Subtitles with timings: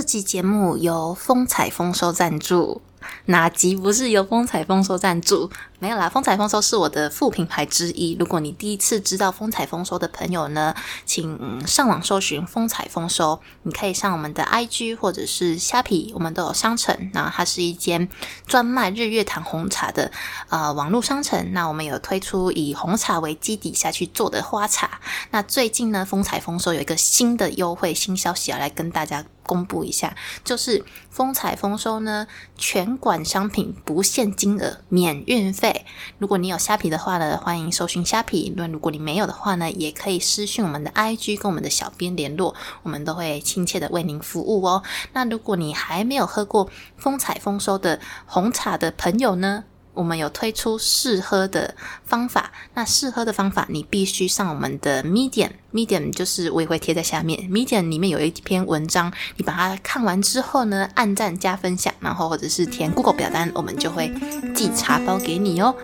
[0.00, 2.80] 这期节目由风采丰收赞助。
[3.26, 5.50] 哪集不是由风采丰收赞助？
[5.78, 8.16] 没有啦，风采丰收是我的副品牌之一。
[8.18, 13.38] 如果你第一次知道风采丰收的朋友呢，请上网搜寻风采丰收。
[13.64, 17.10] 你可以上我们的 IG 或者是虾皮，我们都有商城。
[17.12, 18.08] 那它是一间
[18.46, 20.10] 专卖日月潭红茶的
[20.48, 21.52] 呃网络商城。
[21.52, 24.98] 那我们有推出以红茶为基底下去做的花茶。
[25.30, 35.84] 那最近呢，风采丰收有一个新的优惠新消息要来跟大家公布一下，就是风采丰收呢，全馆商品不限金额，免运费。
[36.18, 38.54] 如果你有虾皮的话呢，欢迎搜寻虾皮。
[38.56, 44.84] 那如果你没有的话呢，也可以私讯我们的 IG 跟我们的小编联络，我们都会亲切的为您服务哦。
[45.14, 49.64] 那如果你还没有喝过风采丰收的红茶的朋友呢？
[49.92, 64.12] 我们有推出试喝的方法，那试喝的方法你必须上我们的 Medium，Medium 就是我也会贴在下面，Medium 里面有一篇文章，你把它看完之后呢，按赞加分享，然后或者是填 Google 表单，我们就会
[64.54, 65.74] 寄茶包给你哦。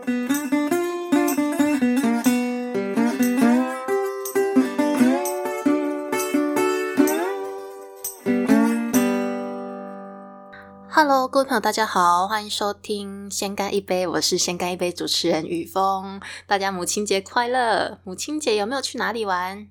[10.98, 16.18] Hello，各位朋友，大家好，欢迎收听《先干一杯》，我是先干一杯主持人雨峰。
[16.46, 17.98] 大家母亲节快乐！
[18.02, 19.68] 母亲节有没有去哪里玩？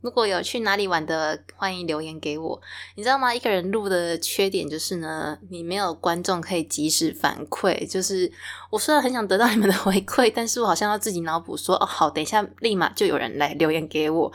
[0.00, 2.62] 如果有去哪里玩的，欢迎留言给我。
[2.94, 3.34] 你知道吗？
[3.34, 7.84] 一个人录的缺点就是呢，你没有观众可以及时反馈。
[7.90, 8.30] 就是
[8.70, 14.32] 我虽然很想得到你们的回馈，但是我好像要自己脑补说，哦，好，等一下立马就有人来留言给我。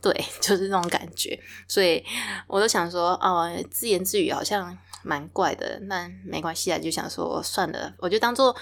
[0.00, 1.38] 对，就是那种感觉。
[1.66, 2.02] 所以
[2.46, 4.74] 我都想说，哦，自言自语好像。
[5.02, 8.54] 蛮怪的，那没关系啊，就想说算了，我就当做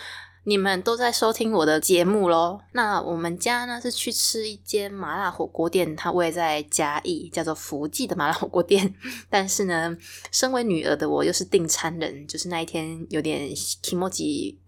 [0.44, 2.60] 你们都在收听我的节目喽。
[2.70, 8.94] 那我们家呢是去吃一间麻辣火锅店，它位在嘉义，叫做福记的麻辣火锅店。
[9.28, 9.96] 但是呢，
[10.30, 14.10] 身为女儿的我又是订餐人，就是那一天有点 e m o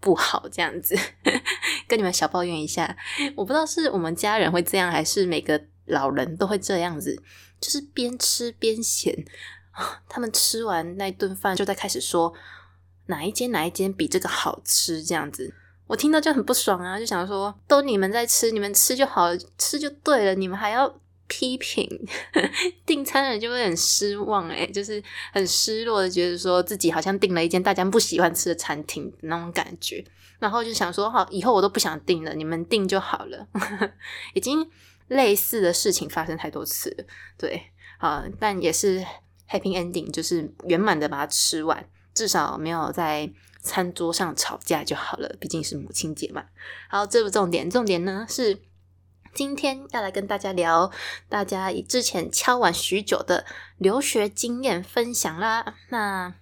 [0.01, 0.97] 不好这样子，
[1.87, 2.97] 跟你们小抱怨一下。
[3.37, 7.15] 我不知道是我们家人会这样，还是每个老人都会这样子，
[7.61, 9.15] 就是边吃边嫌。
[10.07, 12.33] 他们吃完那顿饭，就在开始说
[13.07, 15.53] 哪一间哪一间比这个好吃，这样子，
[15.87, 21.87] 我听到就很不爽啊，就想说都你们在吃，你们吃就好，吃就对了，你们还要批评，
[22.85, 25.03] 订餐人就会很失望，诶就是
[25.33, 30.05] 很失落的，觉得说自己好像订了一间大家不喜欢吃的餐厅那种感觉，
[30.39, 33.47] 然后就想说好，以后我都不想订了，你们订就好了，
[34.33, 34.69] 已经
[35.07, 37.07] 类似的事情发生太多次，
[37.37, 39.03] 对，啊，但也是。
[39.49, 41.83] Happy ending 就是圆满的把它吃完，
[42.13, 45.35] 至少没有在餐桌上吵架就好了。
[45.39, 46.45] 毕竟是母亲节嘛。
[46.87, 48.61] 好，这不重点，重点呢是
[49.33, 50.91] 今天要来跟大家聊
[51.27, 53.45] 大家之前敲完许久的
[53.77, 55.75] 留学经验分享啦。
[55.89, 56.33] 那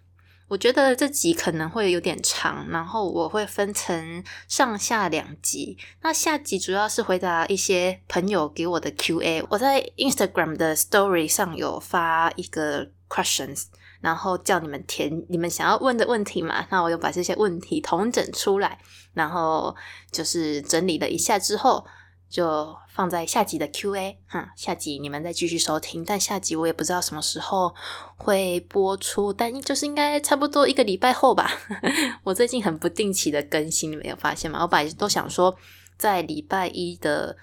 [0.50, 5.78] 我觉得这集可能会有点长，然后我会分成上下两集。
[6.02, 9.44] 那下集主要是回答一些朋友给我的 Q&A。
[9.50, 12.92] 我在 Instagram 的 Story 上有发一个。
[13.10, 13.66] questions，
[14.02, 18.80] 然后叫你们填你们想要问的问题嘛，那我就把这些问题统整出来，
[19.14, 19.76] 然后
[20.12, 21.86] 就是整理了一下之后，
[22.30, 26.04] 就放在下集的 Q&A，哈，下集你们再继续收听。
[26.04, 27.74] 但下集我也不知道什么时候
[28.18, 31.52] 会播出，但就是应该差不多一个礼拜后吧。
[32.24, 34.62] 我最近很不定期的更新，你们有发现吗？
[34.64, 35.56] 我本来都想说
[35.98, 37.38] 在礼拜一的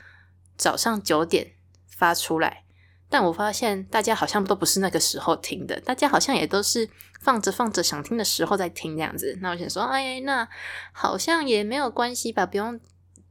[0.57, 1.53] 早上九点
[1.89, 2.64] 发出来。
[3.15, 9.39] 但我发现大家好像都不是那个时候听的，大家好像也都是放着放着想听的时候在听这样子。
[9.41, 10.49] 那我想说，哎，那
[10.91, 12.81] 好像也没有关系吧，不用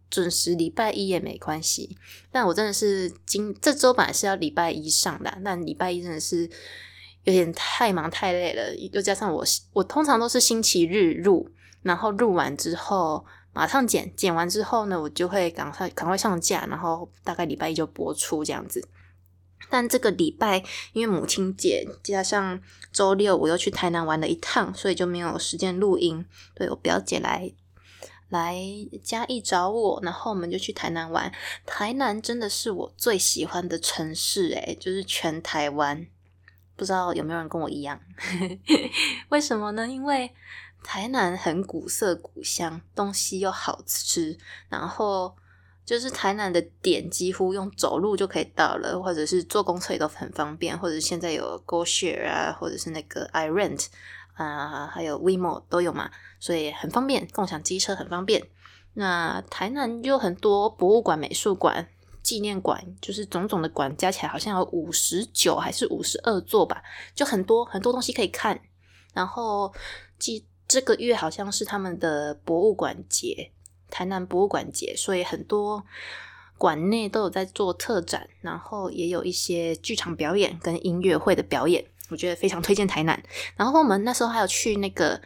[0.09, 1.97] 准时礼拜一也没关系。
[2.31, 6.49] 但我真的是今这周本来是要礼拜一上的，但礼拜一真的是
[7.25, 11.49] 有点太忙太累了，又加上我我通常都是星期日录，
[11.81, 18.87] 然后录完之后马上剪，剪完之后呢，我就会赶快赶快上架，然后大概礼拜一就播出这样子。
[19.69, 20.63] 但这个礼拜
[20.93, 22.61] 因为母亲节，加上
[22.91, 26.25] 周六我又去台南玩了一趟，所以就没有时间录音。
[26.53, 27.51] 对我表姐来
[28.29, 28.55] 来
[29.03, 31.31] 嘉义找我，然后我们就去台南玩。
[31.65, 36.05] 台南真的是我最喜欢的城市，诶就是全台湾，
[36.75, 37.99] 不知道有没有人跟我一样？
[39.29, 39.87] 为什么呢？
[39.87, 40.31] 因为
[40.83, 44.37] 台南很古色古香，东西又好吃，
[44.69, 45.35] 然后。
[45.85, 53.87] 就是台南的点几乎用走路就可以到了，或者是坐公车也都很方便，或者现在有 GoShare 啊，或者是那个 iRent
[54.33, 56.09] 啊，还有 WeMo 都有嘛，
[56.39, 58.47] 所以很方便，共享机车很方便。
[58.93, 61.87] 那台南有很多博物馆、美术馆，
[62.21, 66.83] 纪念馆，就是种种的馆加起来好像有五十九还是五十二座吧，
[67.13, 68.59] 就很多很多东西可以看。
[69.13, 69.73] 然后，
[70.17, 73.51] 记这个月好像是他们的博物馆节，
[73.93, 75.85] 台南博物馆节，所以很多
[76.57, 83.21] 馆内都有在做特展，然后也有一些剧场表演跟音乐会的表演，我觉得非常推荐台南。
[83.55, 85.21] 然后我们那时候还有去那个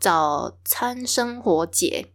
[0.00, 2.10] 早餐生活节。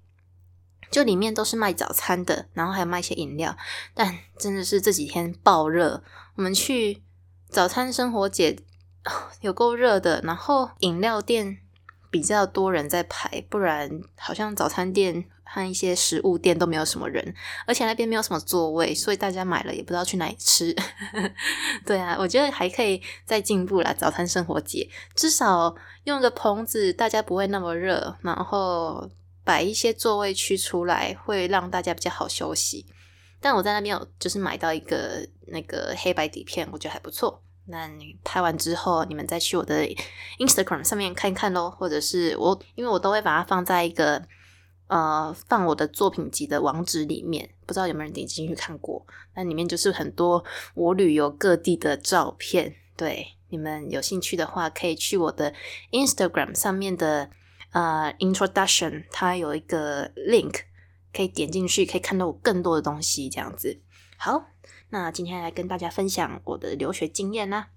[0.92, 3.58] 就里面都是卖早餐的，然后还有卖一些饮料，
[3.94, 6.02] 但真的是这几天爆热。
[6.36, 7.04] 我们去
[7.50, 8.58] 早餐生活节，
[9.42, 10.22] 有够热的。
[10.24, 11.58] 然后饮料店
[12.10, 17.34] 比较多人在排，不然好像早餐店和一些食物店都没有什么人，
[17.66, 20.76] 而且那边没有什么座位，所以大家买了也不知道去哪里吃。
[21.86, 23.96] 对啊，我觉得还可以再进步啦。
[23.98, 25.74] 早餐生活节至少
[26.04, 29.10] 用个棚子，大家不会那么热，然后。
[29.48, 32.84] 摆一些座位区出来，会让大家比较好休息。
[33.40, 37.44] 但我在那边有就是买到一个那个黑白底片，我觉得还不错。
[37.68, 39.88] 那你拍完之后，你们再去我的
[40.40, 44.20] Instagram 上面看看咯，或者是我，因为我都会把它放在一个
[44.88, 49.06] 呃放我的作品集的网址里面，不知道有没有人点进去看过？
[49.36, 50.44] 那里面就是很多
[50.74, 52.76] 我旅游各地的照片。
[52.96, 55.54] 对，你们有兴趣的话，可以去我的
[55.92, 57.30] Instagram 上面的。
[57.72, 60.62] 呃，introduction，它有一个 link
[61.14, 63.30] 可以点进去，可以看到我更多的东西。
[63.30, 63.82] 这样子，
[64.18, 64.46] 好，
[64.92, 67.68] 那今天来跟大家分享我的留学经验啦。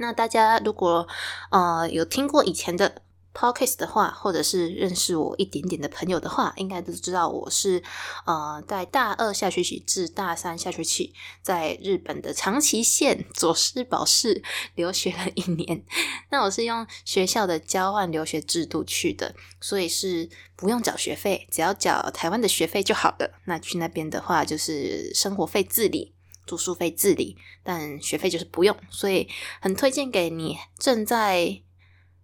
[0.00, 1.06] 那大家如果
[1.52, 3.02] 呃有听过以前的。
[3.34, 7.82] Podcast 的话，或者是认识我一点点的朋友的话，应该都知道我是
[8.26, 14.42] 呃，在大二下学期至大三下学期，在日本的长崎县佐世保市
[14.74, 15.84] 留学了一年。
[16.30, 23.40] 那我是用学校的交换留学制度去的，所以是不用缴学费，只要缴台湾的学费就好了。
[23.46, 26.14] 那去那边的话，就是生活费自理，
[26.46, 29.26] 住宿费自理，但学费就是不用，所以
[29.60, 31.62] 很推荐给你正在。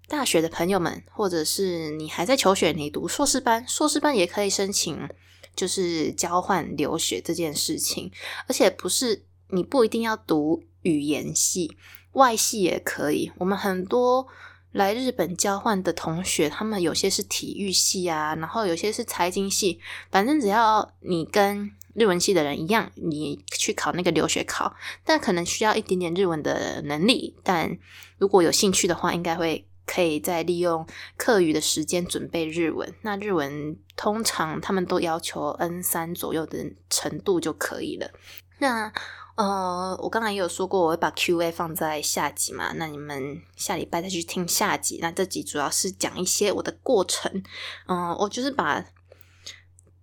[0.08, 5.06] 大学的朋友们，或者是你还在求学，你读硕士班，硕士班也可以申请，
[5.54, 8.10] 就是交换留学这件事情。
[8.46, 11.76] 而且不是你不一定要读语言系，
[12.12, 13.30] 外系也可以。
[13.36, 14.26] 我们很多
[14.72, 19.78] 来日本交换的同学，他们有些是体育系啊，然后有些是财经系，
[20.10, 24.74] 反正只要你跟日文系的人一样，你去考那个留学考，
[25.04, 27.36] 但可能需要一点点日文的能力。
[27.44, 27.78] 但
[28.16, 29.67] 如果有兴趣的话，应该会。
[29.88, 30.86] 可以再利用
[31.16, 32.94] 课余的时间准备日文。
[33.00, 36.58] 那日文通常他们都要求 N 三左右的
[36.90, 38.10] 程度就可以了。
[38.58, 38.92] 那
[39.36, 42.72] 呃，我刚才也有说过，我会把 Q&A 放在下集嘛。
[42.74, 44.98] 那你们下礼拜再去听下集。
[45.00, 47.42] 那这集主要是讲一些我的过程。
[47.86, 48.84] 嗯，我就是把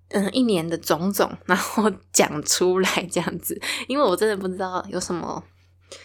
[0.08, 3.62] 嗯一年的种种，然后 讲出来这样子。
[3.90, 5.44] 因为我真的不知道有什么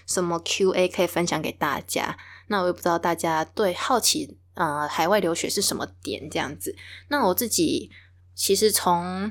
[0.07, 2.19] 什么 Q&A 可以分享给大家。
[2.51, 6.75] 那我也不知道大家对好奇呃海外留学是什么点这样子。
[7.09, 7.91] 那我自己
[8.35, 9.31] 其实从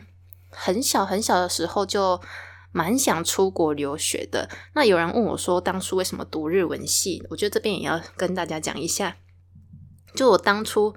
[0.50, 2.19] 很小很小的时候就
[2.71, 4.50] 蛮想出国留学的。
[4.74, 7.21] 那有人问我说，当初为什么读日文系？
[7.30, 9.18] 我觉得这边也要跟大家讲一下。
[10.16, 10.95] 就我当初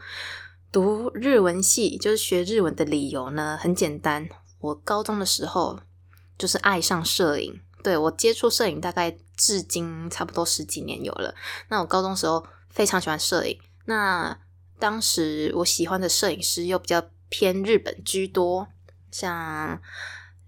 [0.71, 4.29] 读日文系，就是学日文的理由呢，很简单。
[4.61, 5.81] 我高中的时候
[6.39, 7.61] 就是爱上摄影。
[7.83, 11.35] 对我接触摄影大概至今差不多十几年有了。
[11.69, 14.39] 那我高中时候非常喜欢摄影，那
[14.79, 18.69] 当时我喜欢的摄影师又比较偏日本居多，
[19.11, 19.81] 像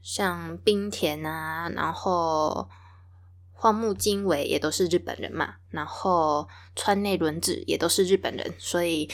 [0.03, 2.69] 像冰田啊，然后
[3.53, 9.11] 荒木经惟也都是日本人嘛，然后川内伦子也都是日本人，所以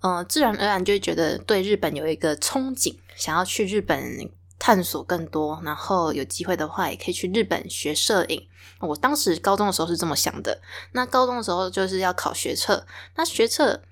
[0.00, 4.30] 呃，自然而然就觉得对日本有一个憧憬，想要去日本。
[4.60, 8.46] 探索更多，然后有机会的话，也可以去日本学摄影。
[8.78, 10.60] 我当时高中的时候是这么想的。
[10.92, 12.86] 那高中的时候就是要考学测，
[13.16, 13.82] 那学测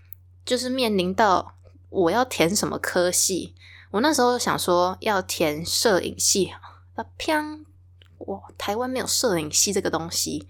[0.45, 1.55] 就是面临到
[1.89, 3.55] 我要填什么科系。
[3.93, 6.53] 我那时候想说要填摄影系，
[6.95, 7.65] 啊，偏
[8.19, 10.47] 哇，台湾没有摄影系这个东西，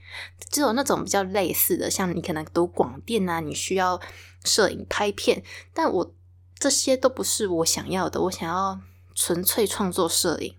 [0.51, 4.01] 只有那种比较类似的，像你可能读广电啊，你需要
[4.45, 6.13] 摄影拍片，但我
[6.59, 8.81] 这些都不是我想要的，我想要。
[9.19, 10.55] 纯粹创作摄影，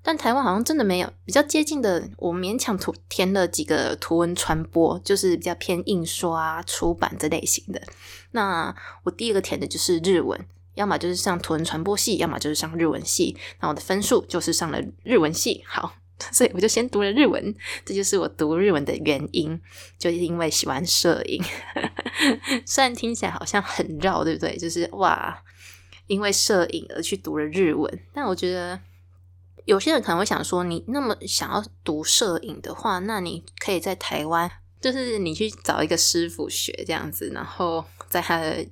[0.00, 2.08] 但台湾好像真的没有比较接近的。
[2.18, 7.82] 我勉强图填了几个图文传播，就是比较偏印刷、出版这类型的。
[8.30, 10.38] 那我第一个填的就是日文，
[10.74, 13.36] 要么就是上图文传播系，要么就是上日文系。
[13.60, 15.96] 那我的分数就是上了日文系，好，
[16.30, 17.52] 所以我就先读了日文。
[17.84, 19.60] 这就是我读日文的原因，
[19.98, 21.42] 就是因为喜欢摄影。
[22.64, 24.56] 虽然听起来好像很绕，对不对？
[24.56, 25.42] 就是哇。
[26.10, 28.80] 因为摄影而去读了日文，但我觉得
[29.64, 34.50] 有些人可能会想说，你那么想要读摄影的话，那你可以在台湾，
[34.80, 38.66] 就是你去找一个师傅学这样子，然后在他的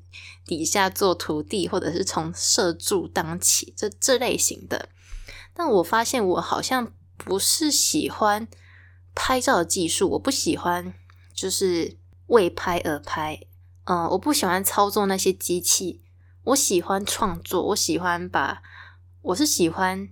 [0.44, 4.88] 底下做徒弟，或者是从摄助当起，这这类型的。
[5.54, 8.48] 但我发现我好像不是喜欢
[9.14, 10.92] 拍照技术，我不喜欢
[11.32, 13.40] 就是为拍而拍，
[13.84, 16.02] 嗯，我不喜欢操作那些机器，
[16.48, 18.62] 我喜欢创作，我喜欢把，
[19.22, 20.08] 我是喜欢。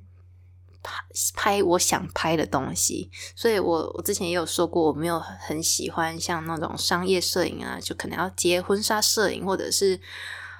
[0.82, 1.02] 拍
[1.34, 10.00] 拍我想拍的东西，所以我我之前也有说过，我没有很喜欢像那种商业摄影啊，就可能要接婚纱摄影或者是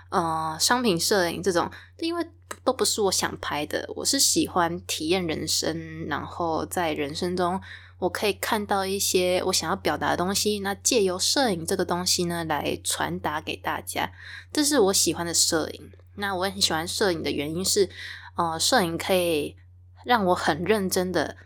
[0.09, 2.27] 呃商品摄影这种，因为
[2.65, 3.89] 都不是我想拍的。
[3.95, 7.61] 我是喜欢体验人生，然后在人生中
[7.99, 14.13] 我可以看到一些我想要表达的东西，那借由摄影这个东西呢来传达给大家，
[14.53, 15.91] 这是我喜欢的摄影。
[16.17, 17.91] 那我很喜欢摄影的原因是，
[18.37, 19.57] 呃，摄影可以。
[20.05, 21.37] 让我很认真的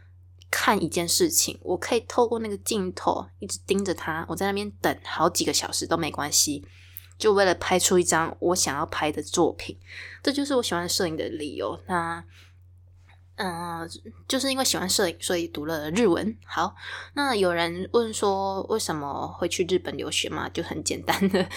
[0.51, 6.63] 看一件事情，我可以透过那个镜头一直盯着它，我在那边等好几个小时都没关系，
[7.17, 9.79] 就为了拍出一张我想要拍的作品。
[10.23, 11.81] 这就是我喜欢摄影的理由。
[11.87, 12.23] 那，
[13.43, 13.89] 嗯，
[14.29, 16.37] 就是因为喜欢摄影，所以读了日文。
[16.45, 16.75] 好，
[17.15, 20.47] 那有人问说为什么会去日本留学嘛？
[20.51, 21.49] 就很简单的，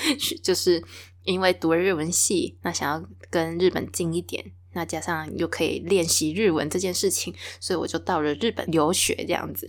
[0.41, 0.81] 就是
[1.23, 4.53] 因为读了日文系，那想要跟日本近一点。
[4.71, 9.67] 那加上又可以练习日文这件事情，所以我就到了日本留学这样子。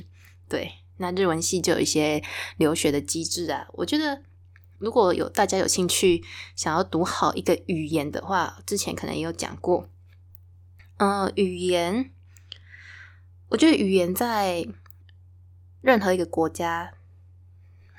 [0.48, 2.22] 对，那日文系就有一些
[2.58, 3.66] 留学的机制啊。
[3.72, 4.22] 我觉得
[4.78, 6.22] 如果有大家有兴趣
[6.54, 9.88] 想要读好一个语言的话，之前可能也有讲过。
[10.96, 12.10] 嗯，语言，
[13.48, 14.66] 我觉得语言在
[15.80, 16.94] 任何一个国家、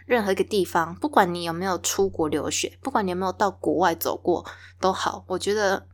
[0.05, 4.45] 任何一个地方，不管你有没有出国留学，不管你有没有到国外走过
[4.79, 5.87] 都好，我觉得。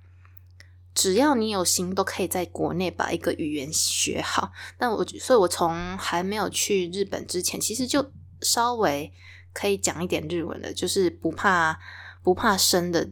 [0.94, 4.52] 只要你有心，都可以在国内把一个语言学好。
[4.78, 9.10] 但我所以，我从还没有去日本之前，其实就稍微
[9.54, 11.80] 可以讲一点日文的，就是不怕
[12.22, 13.10] 不怕生的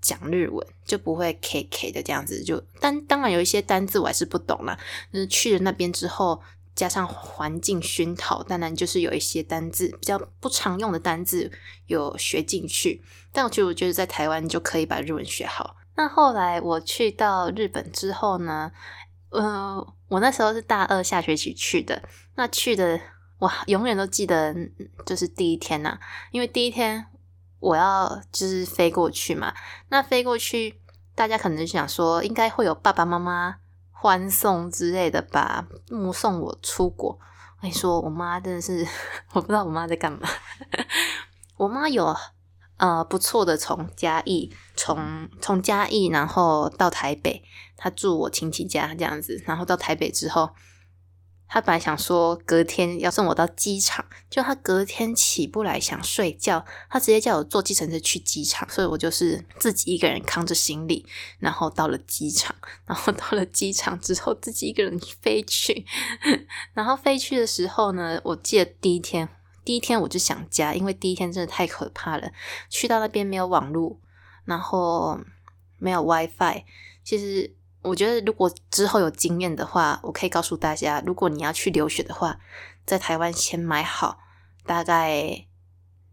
[0.00, 2.42] 讲日文，就不会 K K 的这样子。
[2.42, 4.78] 就但当然有一些单字我还是不懂啦。
[5.12, 6.40] 就是去了那边之后，
[6.74, 11.50] 加上环境熏陶，当然就是有一些单字比较不常用的单字
[11.86, 13.02] 有学进去。
[13.32, 15.76] 但我觉得，我觉得在台湾就可以把日文学好。
[15.96, 18.72] 那后来我去到日本之后呢，
[19.28, 22.02] 呃，我那时候是大二下学期去的。
[22.36, 22.98] 那去的
[23.38, 24.54] 我永远都记得，
[25.04, 25.98] 就是第一天呐，
[26.30, 27.06] 因为第一天
[27.60, 29.54] 我要就是飞过去嘛。
[29.90, 30.80] 那飞过去，
[31.14, 33.56] 大家可能就想说，应该会有爸爸妈妈
[33.92, 37.10] 欢送之类的吧，目送我出国。
[37.10, 38.84] 我跟你说，我妈真的是，
[39.32, 40.20] 我不知道我妈在干嘛。
[41.56, 42.16] 我妈有。
[42.78, 47.44] 呃，不错的，从嘉义，从从嘉义，然后到台北，
[47.76, 50.48] 她住我亲戚家这样子，然后到台北之后，
[51.52, 61.04] 他本来想说隔天要送我到机场，就他隔天起不来想睡觉，他直接叫我坐计程车去机场，所以我就是自己一个人扛着行李，
[61.40, 62.54] 然后到了机场，
[62.86, 65.84] 然后到了机场之后自己一个人飞去，
[66.72, 69.28] 然后飞去的时候呢，我记得第一天。
[69.62, 72.32] 第一天我就想家，因为第一天真的太可怕了。
[72.70, 74.00] 去到那边没有网络，
[74.46, 75.20] 然后
[75.78, 76.64] 没有 WiFi。
[77.04, 82.38] 其实我觉得，如果之后有经验的话，我可以告诉大家，如果你要去留学的话，
[82.84, 84.18] 在台湾先买好
[84.64, 85.46] 大概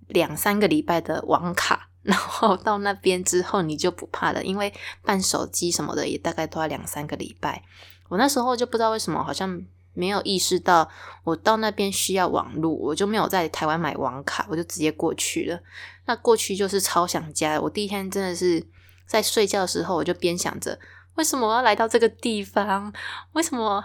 [0.07, 7.63] 两三个礼拜的网卡，然后到那边之后你就不怕了，因为办手机什么的也大概都要两三个礼拜。
[8.09, 9.65] 我那时候就不知道为什么，好像。
[9.93, 10.87] 没有意识到
[11.23, 15.59] 我到那边需要网络，我就没有在台湾买网卡，我就直接过去了。
[16.05, 17.59] 那过去就是超想家。
[17.59, 18.63] 我第一天真的是
[19.07, 20.77] 在睡觉的时候，我就边想着
[21.17, 22.93] 为什么我要来到这个地方？
[23.33, 23.83] 为什么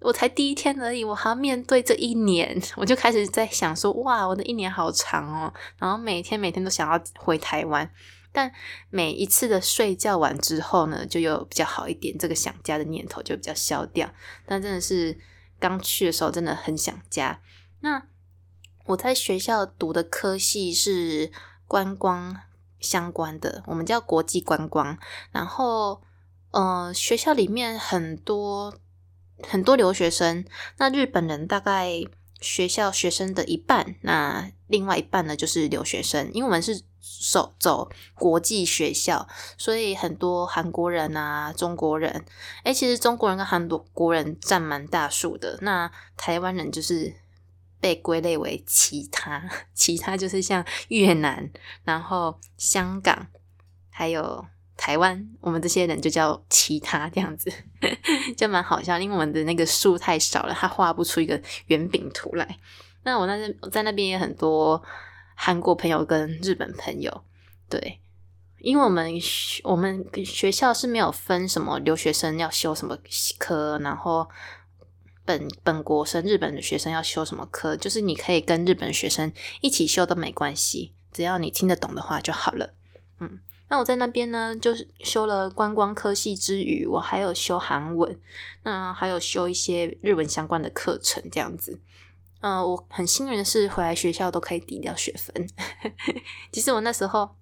[0.00, 2.62] 我才第一天而已，我还要面对这一年？
[2.76, 5.52] 我就开始在想说，哇，我的一年好长哦。
[5.78, 7.90] 然后每天每天都想要回台湾，
[8.32, 8.52] 但
[8.90, 14.08] 每一次的睡觉完之后呢，就有比较好一点，这个想家的念头就比较消掉。
[14.46, 15.18] 但真的是。
[15.60, 17.40] 刚去的时候真的很想家。
[17.80, 18.00] 那
[18.84, 21.32] 我在学校读的科系是
[21.66, 22.36] 观光
[22.78, 24.96] 相关的，我们叫国际观光。
[25.32, 26.00] 然后，
[26.50, 28.74] 呃，学校里面很多
[29.42, 30.44] 很多留学生，
[30.78, 32.02] 那日本人大概
[32.40, 36.82] 学校学生的一半，那另外一半呢就是留学生，因为我们是。
[37.30, 39.26] 走走国际学校，
[39.56, 42.24] 所以很多韩国人啊、中国人，
[42.64, 45.58] 哎，其实中国人跟韩国人占蛮大数的。
[45.62, 47.14] 那台湾人就是
[47.80, 51.50] 被归类为其他，其他就是像越南、
[51.82, 53.28] 然后香港，
[53.90, 54.44] 还有
[54.78, 54.96] 台。
[54.96, 57.52] 湾，我们这些人就叫其他这样子，
[58.34, 62.58] 就蛮好笑，因为我们的那个数太少了，他画不出一个圆饼图来。
[63.02, 63.36] 那我那
[63.70, 64.82] 在那边也很多
[65.34, 67.24] 韩国朋友跟日本朋友，
[67.68, 68.00] 对。
[68.60, 69.08] 因为我们
[69.62, 72.98] 我们学校是没有分什么留学生要修什么
[73.38, 74.28] 科，然后
[75.24, 82.74] 本本国生日本的学生要修什么科，就是你可以跟日本学生一起修都没关系，只要你听得懂的话就好了。
[83.20, 83.38] 嗯，
[83.68, 88.18] 那我在那边呢，就是修了观光科系之余，我还有修韩文，
[88.62, 91.80] 那还有修一些日文相关的课程，这样子。
[92.40, 95.48] 嗯，我很幸运的是回来学校都可以抵掉学分。
[96.52, 97.36] 其实我那时候。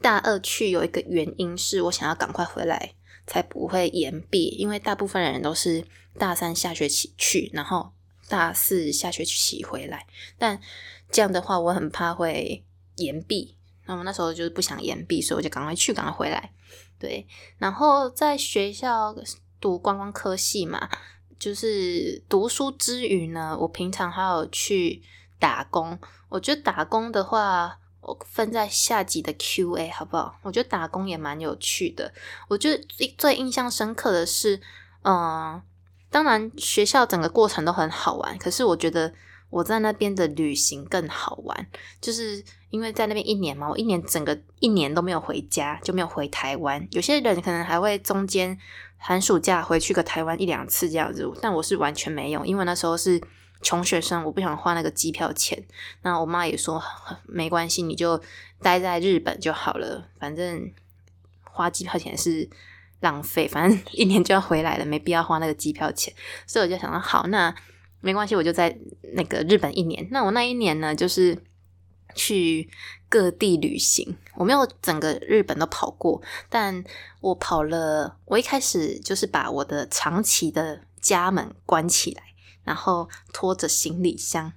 [0.00, 2.94] 大二去有一个原因是我想要赶快回来，
[3.26, 4.48] 才不会延毕。
[4.58, 5.82] 因为大部分人都是
[6.18, 7.92] 大三下学期去，然后
[8.28, 10.06] 大四下学期回来。
[10.36, 10.60] 但
[11.10, 12.64] 这样的话，我很怕会
[12.96, 13.56] 延毕。
[13.86, 16.52] 那我那时候就是不想延毕，所以我就赶快去，赶快回来。
[16.98, 17.26] 对，
[17.58, 19.14] 然后在学校
[19.60, 20.88] 读观光科系嘛，
[21.38, 25.02] 就是读书之余呢，我平常还有去
[25.38, 25.98] 打工。
[26.28, 27.78] 我觉得打工的话。
[28.06, 30.36] 我分在下集的 Q&A 好不好？
[30.42, 32.12] 我觉得打工也蛮有趣的。
[32.48, 34.60] 我觉得最最印象深刻的是，
[35.04, 35.62] 嗯，
[36.10, 39.10] 当然学校整个过程都很好玩，可是我觉得
[39.48, 41.66] 我在那边的旅行更好玩，
[41.98, 46.84] 就是因为在那边一年嘛，我一年整个一年都没有回家，就没有回台湾。
[46.90, 48.58] 有些人可能还会中间
[48.98, 53.20] 寒暑假回去个台湾一两次这样子，但我是完全没有，因为那时候是。
[53.62, 55.64] 穷学生，我不想花那个机票钱。
[56.02, 56.82] 那我妈也说
[57.24, 58.20] 没关系，你就
[58.60, 60.06] 待在日本就好了。
[60.18, 60.70] 反正
[61.42, 62.46] 花机票钱是
[63.00, 66.12] 浪费，反正 一年就要回来了，没必要花那个机票钱。
[66.46, 67.54] 所以我就想到，好，那
[68.02, 68.76] 没关系，我就在
[69.14, 70.06] 那个日本一年。
[70.10, 71.34] 那我那一年呢，就是
[72.14, 72.70] 去
[73.08, 74.16] 各地旅行。
[74.34, 76.84] 我没有整个日本都跑过，但
[77.20, 78.18] 我跑了。
[78.26, 82.22] 我一开始就是把我的长期的家门关起来。
[82.64, 84.54] 然后拖着行李箱，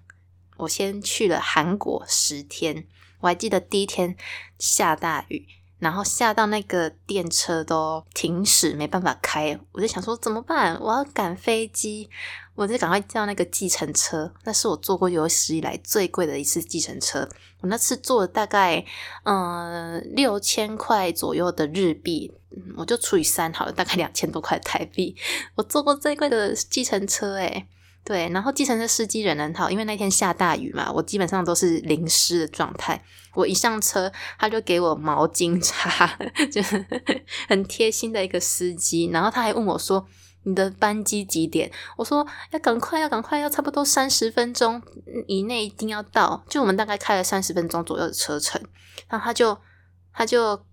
[0.56, 2.88] 我先去了韩国十天。
[3.20, 4.16] 我还记得第一天
[4.58, 5.46] 下大雨，
[5.80, 9.60] 然后下到那个电车都停驶，没办法开。
[9.72, 10.80] 我就想说怎么办？
[10.82, 12.10] 我要赶飞机，
[12.56, 14.34] 我就赶快叫那个计程车。
[14.44, 17.30] 那是我坐过有史以来最贵的一次计程车。
[17.62, 18.84] 我那次坐了大概
[19.24, 22.32] 嗯六千块左右的日币，
[22.76, 25.16] 我就除以三好了，大概两千多块台币。
[25.56, 27.68] 我坐过最贵的计程车，诶
[28.08, 33.04] 对，然后计程车司机人很好，因为那天下大雨嘛，我基本上都是淋湿的状态。
[33.34, 36.08] 我一上车，他就给我毛巾擦，
[36.50, 36.62] 就
[37.50, 39.10] 很贴心的一个司机。
[39.12, 40.08] 然后他还问我说
[40.48, 44.82] ：“你的班机几点？”我说：“要赶快，要赶快，要差不多三十分钟
[45.28, 48.62] 以内一定要到。”就我们大概开了三十分钟左右的车程，
[49.10, 49.58] 然后他就
[50.14, 50.66] 他就。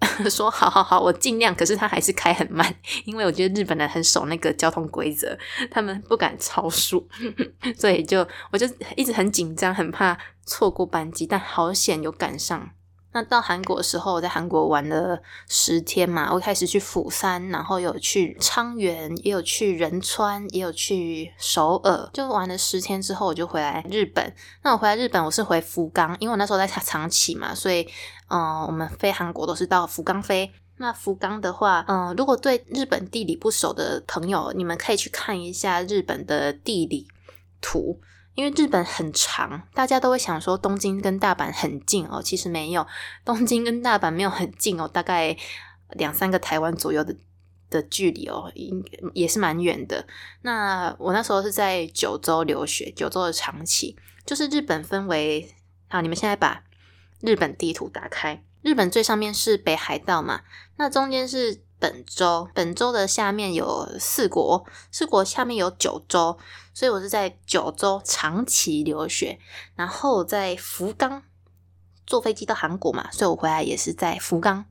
[0.30, 1.54] 说好好好，我尽量。
[1.54, 5.38] 可是他还是开很慢，因为我觉得日本人很守那个交通规则，
[5.70, 7.06] 他们不敢超速，
[7.76, 11.26] 所以就我就一直很紧张，很怕错过班机。
[11.26, 12.70] 但好险有赶上。
[13.12, 24.32] 那到韩国的时候，我在韩国玩了十天嘛，我开始去釜山，然后有去昌原，也有去仁川，也有去首尔，就玩了十天之后，我就回来日本。
[24.62, 27.88] 那我回来日本，我是回福冈，因为我那时候在长崎嘛，所以
[28.28, 30.52] 嗯，我们飞韩国都是到福冈飞。
[30.76, 37.06] 那福冈的话，嗯，如果对日本地理不熟的朋友，你们可以去看一下日本的地理
[37.60, 38.00] 图。
[38.40, 42.86] 因为日本很长，大家都会想说东京跟大阪很近哦，其实没有，
[43.22, 45.36] 东京跟大阪没有很近哦，大概
[45.90, 47.14] 两三个台湾左右的
[47.68, 50.06] 的距离哦，应也是蛮远的。
[50.40, 55.54] 那我那时候是在九州留学，九州的长崎，就是日本分为，
[55.88, 56.64] 好，你们现在把
[57.20, 60.40] 日本地图打开，日本最上面是北海道嘛，
[60.76, 61.60] 那中间是。
[61.80, 66.38] 本州，本州的下面有四国，四国下面有九州，
[66.74, 69.40] 所以我是在九州长期留学，
[69.74, 71.22] 然后在福冈
[72.06, 74.66] 坐飞机到韩国嘛，所以我回来也是在福冈。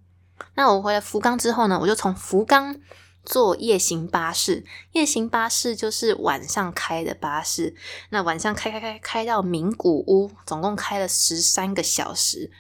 [0.54, 2.80] 那我回来福冈之后呢，我就从福冈
[3.26, 7.76] 坐夜行巴士，夜行巴士就是晚上开的巴士，
[8.10, 12.52] 那晚上开开开开到名古屋，总共开了十三个小时。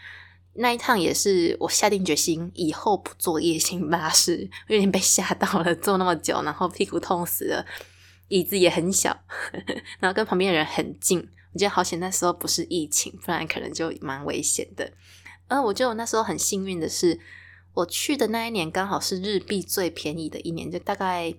[0.61, 7.65] 那一趟也是我下定决心以后不坐夜行巴士， 有点被吓到了，坐那么久，然后屁股痛死了，
[8.27, 9.17] 椅子也很小，
[9.99, 11.19] 然后跟旁边的人很近，
[11.53, 14.91] 我觉得好险那时候不是疫情，不然可能就蛮危险的。
[15.47, 17.19] 而我觉得我那时候很幸运的是，
[17.73, 21.33] 我去的那一年刚好是日币最便宜的一年，就大概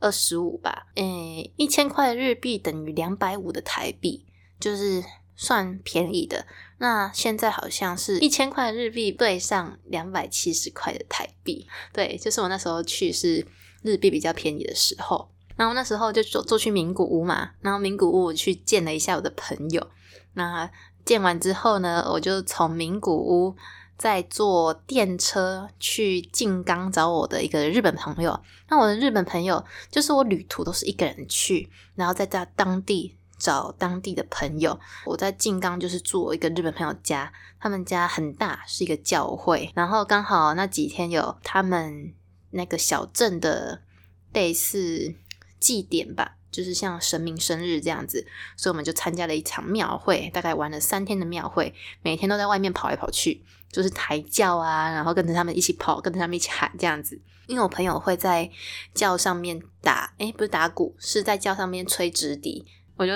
[0.00, 4.26] 二十五吧，诶，一千块日币等于两百五的台币，
[4.58, 5.04] 就是
[5.36, 6.46] 算便宜的。
[6.78, 11.66] 那现在好像是一千块日币兑上两百七十块的台币。
[11.92, 13.46] 对，就是我那时候去是
[13.82, 15.30] 日币比较便宜的时候。
[15.54, 19.86] 然后那时候就坐坐去名古屋嘛，然后名古屋我去见了一下我的朋友。
[20.32, 20.68] 那
[21.04, 23.54] 见完之后呢，我就从名古屋
[23.98, 28.40] 再坐电车去静冈找我的一个日本朋友。
[28.68, 34.78] 那我的日本朋友就是我旅途都是一个人去，然后在在当地找当地的朋友。
[35.04, 39.70] 我在静冈就是住我一个日本朋友家，他们家很大，是一个教会。
[39.74, 42.14] 然后刚好那几天有他们
[42.50, 43.82] 那个小镇的
[44.32, 45.16] 类似。
[45.62, 48.26] 祭典吧，就是像神明生日这样子，
[48.56, 57.16] 所以我们就参加了一场庙会，大概玩了三天的庙会，每天都在外面跑来跑去，就是抬轿啊，然后跟着他们一起跑，跟着他们一起喊这样子。
[57.46, 58.50] 因为我朋友会在
[58.92, 63.12] 轿上面打，诶，不是打鼓，是在轿上面吹直笛，我就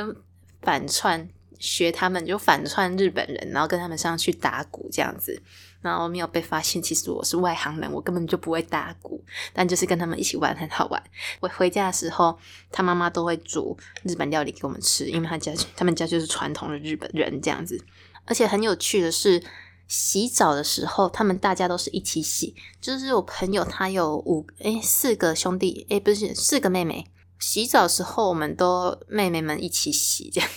[0.62, 5.42] 反串学他们，就反串日本人，然后跟他们上去打鼓这样子。
[5.82, 11.00] 然后没有被发现，其实我是外行人，我根本就不会打鼓，但就是跟他们一起玩很好玩。
[11.38, 12.36] 我回家的时候，
[12.72, 17.80] 他妈妈都会煮日本料理给我们吃，因为他家他们家就是传统的日本人这样子。
[18.24, 19.40] 而且很有趣的是，
[19.86, 22.56] 洗澡的时候，他们大家都是一起洗。
[22.80, 27.08] 就是我朋友他有五诶四个兄弟诶不是四个妹妹，
[27.38, 30.50] 洗澡时候我们都妹妹们一起洗这样，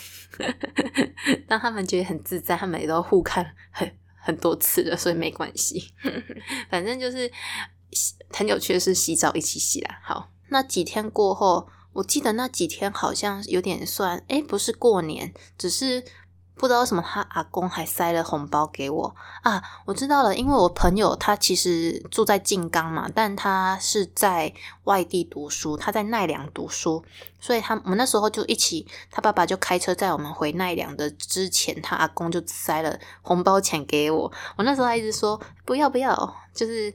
[1.47, 3.91] 让他们觉得很自在，他们也都互看很。
[4.21, 5.91] 很多次了，所以没关系。
[6.69, 7.31] 反正就是
[8.31, 9.99] 很有趣的是洗澡一起洗啦。
[10.03, 16.03] 好，那几天过后，我记得那几天好像有点算，哎，不是过年，只是。
[16.59, 19.63] 不知道为什么他阿公还塞了红包给我啊！
[19.85, 27.01] 我知道了，因为我朋友他其实住在静冈嘛，但他是在外地读书，他在奈良读书，
[27.39, 34.29] 所以他我们那时候就一起，他爸爸就开车载我们回奈良的之前，他阿公就塞了红包钱给我。
[34.57, 36.93] 我那时候还一直说不要不要，就是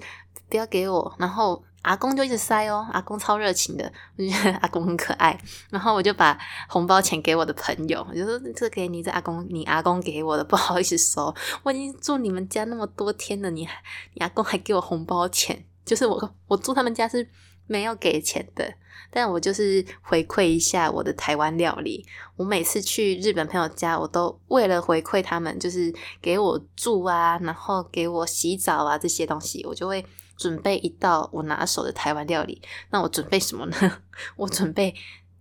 [0.51, 1.65] 不要给我，然后。
[1.85, 5.39] 阿公就一直塞哦，阿公超热情的，我觉得阿公很可爱。
[5.69, 11.35] 然后我就把红包钱给我的朋友，我就说这给你，这阿公你阿公给我的，不好意思收。
[11.63, 13.69] 我已经住你们家那么多天了，你
[14.15, 17.29] 你阿公还给我红包钱，就是我我住他们家是
[17.67, 18.73] 没有给钱的，
[19.11, 22.07] 但我就是回馈一下我的台湾料理。
[22.37, 30.03] 我每次去日本朋友家，我都为了回馈他们，就是给我住啊，然后给我洗澡啊这些东西，我就会。
[30.37, 33.99] 准备一道我拿手的台湾料理，那我准备什么呢？
[34.37, 34.95] 我准备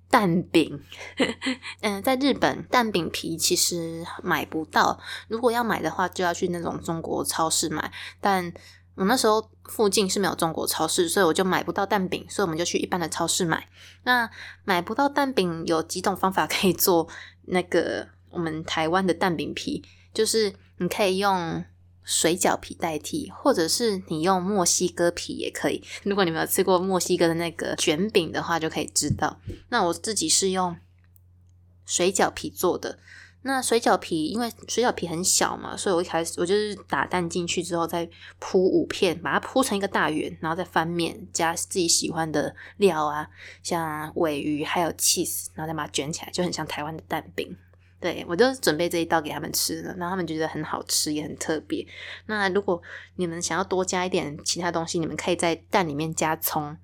[0.10, 0.79] 蛋饼。
[1.82, 7.91] 嗯，在日本蛋饼皮其实买不到，如果要买的话，就要去那种中国超市买。
[8.21, 8.53] 但
[8.95, 13.67] 我那时候附近是没有中国超市，所以我就买不到蛋饼，所以我们就去一般的超市买。
[14.03, 14.29] 那
[14.63, 17.10] 买不到蛋饼，有几种方法可以做
[17.47, 21.65] 那个我们台湾的蛋饼皮，就是你可以用。
[22.03, 25.83] 水饺皮代替，或者是你用墨西哥皮也可以。
[26.03, 29.39] 如果你没有吃过墨西哥的那个卷饼的话，就可以知道。
[29.69, 30.75] 那我自己是用
[31.85, 32.99] 水饺皮做的。
[33.45, 43.27] 那水饺皮因为水饺皮很小嘛，所以我一开始我就是打蛋进去之后，再铺五片，把它铺成一个大圆，然后再翻面，加自己喜欢的料啊，
[43.61, 47.53] 像尾鱼还有 cheese，然后再把它卷起来，就很像台湾的蛋饼。
[48.03, 51.87] 对，我就准备这一道给他们吃了，然后他们觉得很好吃，也很特别。
[52.25, 52.81] 那如果
[53.15, 56.75] 你们想要多加一点其他东西，你们可以在蛋里面加葱，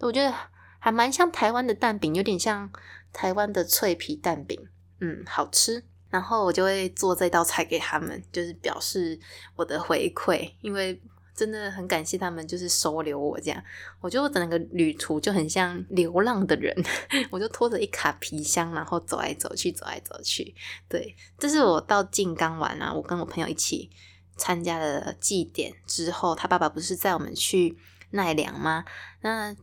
[0.00, 0.34] 我觉得
[0.80, 2.68] 还蛮像台湾的蛋饼，有点像
[3.12, 4.60] 台湾的脆皮蛋饼，
[4.98, 5.84] 嗯，好吃。
[6.10, 9.16] 然后我就会做这道菜给他们，就是表示
[9.54, 11.00] 我的回馈，因为。
[11.36, 13.62] 真的很感谢他们，就是收留我这样，
[14.00, 16.74] 我就整个旅途就很像流浪的人，
[17.30, 20.54] 我就拖着一卡皮箱，然后走来走去，走来走去。
[20.88, 23.90] 对，这是我到静冈玩啊，我跟我朋友一起
[24.38, 27.76] 参加了祭典之后，他爸爸不是载我们去
[28.12, 28.86] 奈良吗？
[29.20, 29.54] 那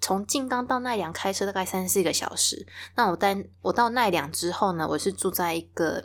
[0.00, 2.68] 从静冈到奈良开车大概三四个小时。
[2.94, 6.04] 那我在我到奈良之后呢，我是住在一个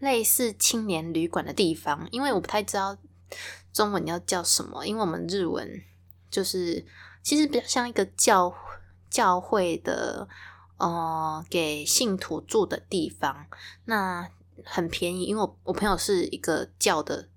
[0.00, 2.98] 类似青年旅馆的地方，因为我不太知道。
[3.76, 4.86] 中文要叫什么？
[4.86, 5.70] 因为我们日文
[6.30, 6.82] 就是
[7.22, 8.50] 其实比较像一个教
[9.10, 10.26] 教会的，
[10.78, 13.46] 呃，给信徒住的地方。
[13.84, 14.26] 那
[14.64, 17.28] 很便宜，因为我我朋友是一个教的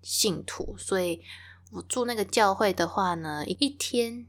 [0.00, 1.24] 信徒，所以
[1.72, 4.28] 我住那个教会的话呢，一天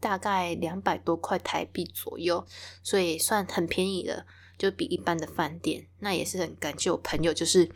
[0.00, 2.46] 大概两百多块台币左右，
[2.82, 4.24] 所以算很便宜的，
[4.56, 5.86] 就比一般的饭店。
[5.98, 7.70] 那也是很感谢我朋友，就是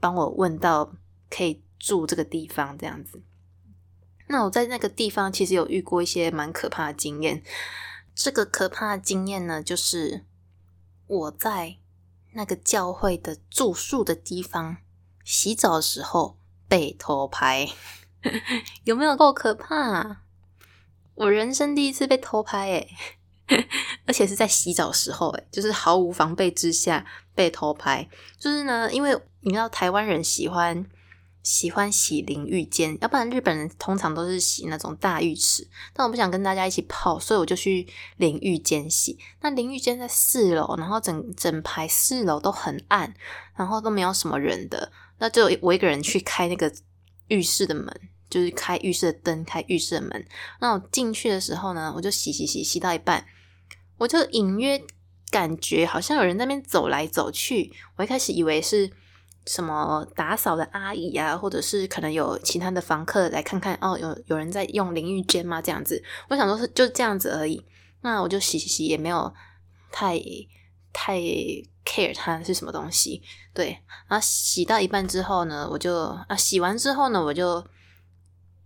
[0.00, 0.94] 帮我问到
[1.28, 1.62] 可以。
[1.80, 3.22] 住这个地方这样子，
[4.28, 7.42] 那我在那个地方其实有遇过一些蛮可怕的经验。
[8.14, 10.26] 这个可怕的经验呢，就是
[11.06, 11.78] 我在
[12.34, 14.76] 那个教会的住宿的地方
[15.24, 16.38] 洗澡的时候
[16.68, 17.66] 被偷拍，
[18.84, 20.18] 有没有够可怕？
[21.14, 22.88] 我人生第一次被偷拍诶
[24.06, 28.08] 而且是在洗澡时候诶就是毫无防备之下被偷拍。
[28.38, 30.86] 就是呢，因为你知道台湾人喜欢。
[31.42, 35.66] 喜欢洗淋浴间，要不然日本人通常都是洗那种大浴池。
[35.94, 37.86] 但我不想跟大家一起泡，所以我就去
[38.18, 39.18] 淋浴间洗。
[39.40, 43.14] 那淋浴间在四楼，然后整整排四楼都很暗，
[43.56, 44.92] 然后都没有什么人的。
[45.18, 46.70] 那就我一个人去开那个
[47.28, 47.94] 浴室的门，
[48.28, 50.26] 就是开浴室的灯，开浴室的门。
[50.60, 53.24] 那我进去的时候呢，我就洗洗洗洗到一半，
[53.96, 54.82] 我就隐约
[55.30, 57.72] 感觉好像有人那边走来走去。
[57.96, 58.90] 我一开始以为是。
[59.52, 65.60] 什么打扫的阿姨啊，或者是可能有其他的房客来看看哦，有有人在用淋浴间吗？
[65.60, 67.66] 这样子，我想说是就这样子而已。
[68.02, 69.34] 那我就洗洗洗，也没有
[69.90, 70.16] 太
[70.92, 71.18] 太
[71.84, 73.24] care 它是什么东西。
[73.52, 75.96] 对，然后洗到一半之后呢，我就
[76.28, 77.66] 啊洗完之后呢，我就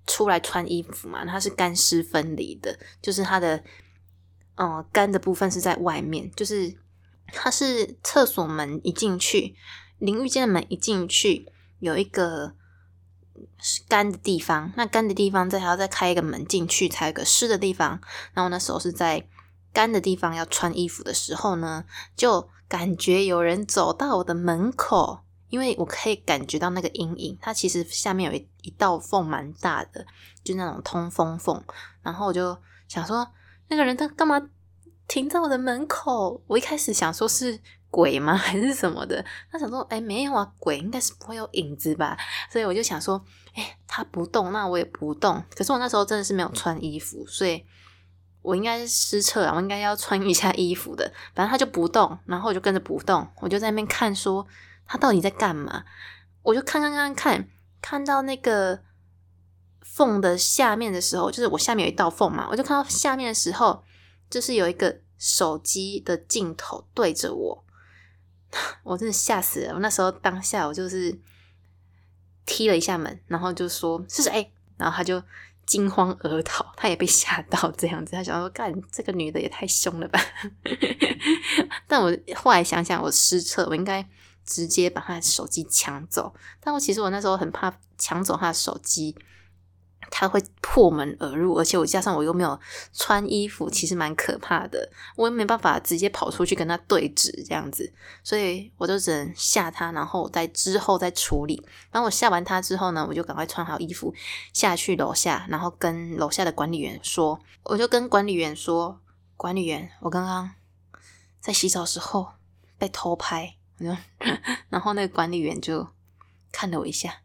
[0.06, 1.24] 出来穿衣服嘛。
[1.24, 3.64] 它是干湿分离的，就是它的
[4.56, 6.76] 嗯干的部分是在外面，就是
[7.28, 9.56] 它是厕所门一进去。
[9.98, 12.54] 淋浴间的门一进去，有一个
[13.88, 18.00] 干的地方，那干的地方再还要再开一个门进去，才有个湿的地方。
[18.32, 19.26] 然后那时候是在
[19.72, 21.84] 干的地方要穿衣服的时候呢，
[22.16, 30.04] 就感觉有人走到我的门口，因为我可以感觉到那个阴影，它其实下面有一一道缝蛮大的，
[30.42, 31.64] 就那种通风缝。
[32.02, 33.26] 然后我就想说，
[33.68, 34.40] 那个人他干嘛
[35.08, 36.42] 停在我的门口？
[36.46, 37.60] 我一开始想说是。
[37.94, 38.34] 鬼吗？
[38.36, 39.24] 还是什么的？
[39.52, 42.18] 他想说，哎，没有啊，鬼应该是不会有影子吧？
[42.50, 45.40] 所以我就想说，哎，他不动，那我也不动。
[45.54, 47.64] 可是我那时候真的是没有穿衣服，所以
[48.42, 51.08] 我应该是失策了，我应该要穿一下衣服的。
[51.36, 54.44] 反正他就不动，然后我就跟着不动，我就在那边看，说
[54.86, 55.84] 他到底在干嘛？
[56.42, 57.48] 我就看看看看，
[57.80, 58.80] 看到那个
[59.82, 63.84] 缝的下面的时候，就是我下面有一道缝嘛，我就看到下面的时候，
[64.28, 67.63] 就是有一个手机的镜头对着我。
[68.84, 69.74] 我真的吓死了！
[69.74, 71.18] 我那时候当下我就是
[72.46, 75.22] 踢了一下门，然后就说是谁，然后他就
[75.66, 78.12] 惊慌而逃，他也被吓到这样子。
[78.12, 80.20] 他想说，干这个女的也太凶了吧！
[81.88, 84.06] 但我后来想想，我失策，我应该
[84.44, 86.34] 直接把他的手机抢走。
[86.60, 89.16] 但我其实我那时候很怕抢走他的手机。
[90.10, 92.58] 他会破门而入，而且我加上我又没有
[92.92, 94.88] 穿衣服，其实蛮可怕的。
[95.16, 101.64] 我也没办法直接跑出去跟他对峙这样子，所以我就只能吓他，然后在之后再处理。
[101.90, 104.14] 然后我吓完他之后呢，我就赶快穿好衣服
[104.52, 109.00] 下去楼下，然后跟楼下的管理员说，我就跟管理员说，
[109.36, 110.50] 管理员，我刚刚
[111.40, 112.28] 在洗澡时候
[112.78, 113.56] 被偷拍，
[114.68, 115.88] 然后那个管理员就
[116.52, 117.20] 看了我一下。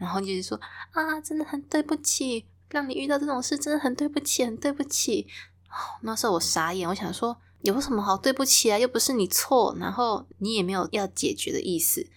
[0.00, 0.58] 然后就是说
[0.92, 5.28] 啊，真的很对不起，让你遇到这种事，真的很对不起，很对不起。
[6.00, 8.78] 那时候我傻眼，我想说有什么好对不起啊？
[8.78, 12.08] 又不是你错，然后你也没有要解决的意思。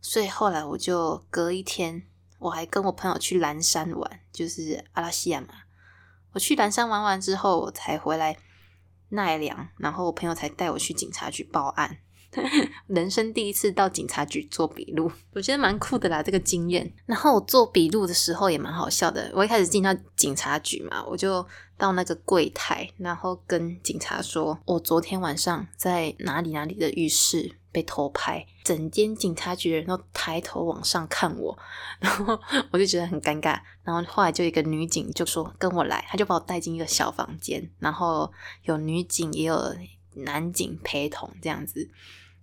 [0.00, 2.02] 所以后来我就隔一天，
[2.40, 5.48] 我还跟我朋友去蓝山玩，就是阿拉西亚嘛。
[6.32, 8.36] 我去蓝山玩完之后，我才回来
[9.10, 11.98] 奈良，然后我朋友才带我去警察局报案。
[12.86, 16.92] 人生第一次到警察局做笔录，我觉得蛮酷的啦，这个经验。
[17.06, 19.30] 然后我做笔录的时候也蛮好笑的。
[19.34, 21.44] 我一开始进到警察局嘛，我就
[21.76, 31.58] 到那个柜台，然后跟警察说，我昨天晚上在哪里哪里的浴室被偷拍，整间警察局的人都抬头往上看我，
[31.98, 32.38] 然后
[32.70, 33.58] 我就觉得很尴尬。
[33.82, 38.30] 然后后来就一个女警就说跟我来，他就把我带进一个小房间，然后
[38.64, 39.74] 有女警也有
[40.14, 41.90] 男警陪同这样子。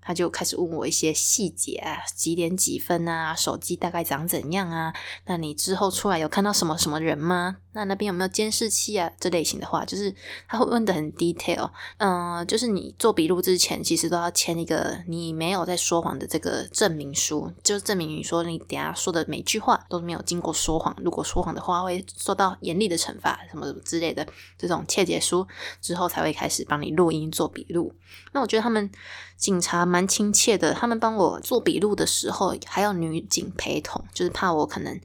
[0.05, 4.93] 他就开始问我一些细节啊，几点几分啊，手机大概长怎样啊？
[5.25, 7.57] 那你之后出来有看到什么什么人吗？
[7.71, 9.11] 那那边有没有监视器啊？
[9.19, 10.13] 这类型的话，就是
[10.47, 11.69] 他会问的很 detail。
[11.97, 20.95] 嗯，就是你做笔录之前，其实都要签一个你没有在说谎的这个证明书，就证明你说你等下说的每句话都没有经过说谎。
[21.03, 24.25] 如果说谎的话，会受到严厉的惩罚，什么什么之类的
[24.57, 25.45] 这种切结书
[25.81, 27.93] 之后，才会开始帮你录音做笔录。
[28.31, 28.89] 那我觉得他们
[29.37, 29.85] 警察。
[29.85, 34.99] 蛮亲切的，他们帮我做笔录的时候，还有女警陪同，就是怕我可能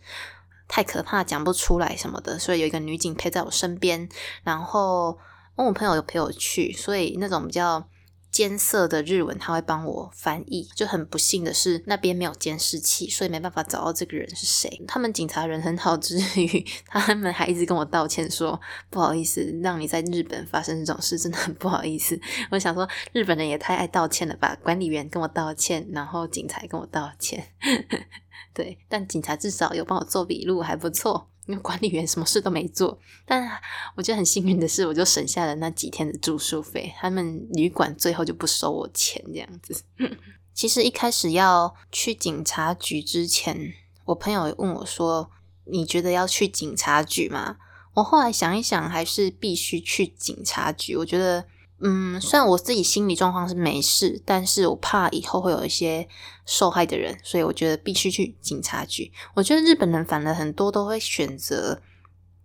[0.69, 4.09] 太可怕讲不出来什么的，所以有一个女警陪在我身边。
[4.43, 5.19] 然后
[5.57, 7.87] 我朋友有陪我去，所以那种比较
[8.31, 10.69] 艰涩的日文，他会帮我翻译。
[10.75, 14.83] 就很不幸的是，那边没有监视器，所以没办法找到这个人是谁。
[14.87, 22.19] 他们警察人很好，之余他们还一直跟我道歉，说不好意思，让你在日本发生这种事，真的很不好意思。
[22.51, 24.57] 我想说，日本人也太爱道歉了吧？
[24.63, 27.53] 管理员跟我道歉，然后警察跟我道歉，
[28.55, 31.29] 对，但警察至少有帮我做笔录，还不错。
[31.47, 33.51] 因为管理员什么事都没做，但
[33.97, 36.93] 我觉得很幸运的是，我就省下了那几天的住宿费。
[36.99, 39.83] 他们旅馆最后就不收我钱，这样子。
[40.55, 43.73] 其实一开始要去警察局之前，
[44.05, 45.31] 我朋友问我说
[45.67, 47.57] ：“你觉得要去警察局吗？”
[47.95, 50.97] 我后来想一想，还是必须去警察局。
[50.97, 51.47] 我觉得。
[51.83, 56.07] 嗯，虽然我自己心理状况是没事，但是我怕以后会有一些
[56.45, 59.11] 受害的人，所以我觉得必须去警察局。
[59.35, 61.81] 我觉得日本人反而很多都会选择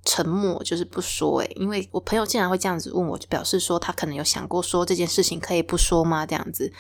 [0.06, 1.40] 沉默，就是不说。
[1.42, 6.26] 诶，因为我朋友竟然会这样子问我，就表示说他可能有想过说这件事情可以不说吗？
[6.26, 6.72] 这样子，